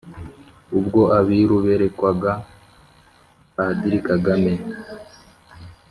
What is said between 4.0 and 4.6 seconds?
Kagame